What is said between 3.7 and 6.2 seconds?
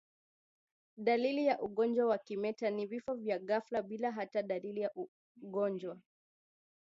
bila hata dalili ya ugonjwa